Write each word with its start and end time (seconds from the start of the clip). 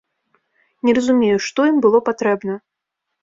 Не 0.87 0.95
разумею, 0.99 1.37
што 1.47 1.67
ім 1.71 1.77
было 1.83 1.99
патрэбна. 2.09 2.57